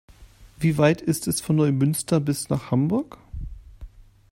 [0.57, 3.19] Wie weit ist es von Neumünster bis nach Hamburg?